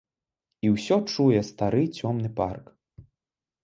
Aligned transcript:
І 0.67 0.71
ўсё 0.75 0.95
чуе 1.13 1.39
стары 1.51 1.83
цёмны 1.97 2.35
парк. 2.43 2.77